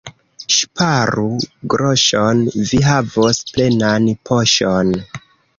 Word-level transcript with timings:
Ŝparu 0.53 1.25
groŝon— 1.73 2.41
vi 2.71 2.81
havos 2.87 3.43
plenan 3.53 4.09
poŝon. 4.31 4.95